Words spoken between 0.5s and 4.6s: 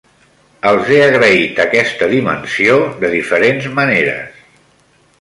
Els he agraït aquesta dimensió de diferents maneres.